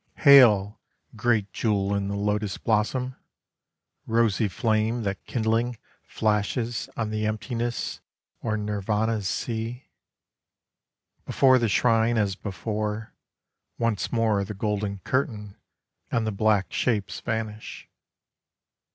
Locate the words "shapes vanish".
16.73-17.87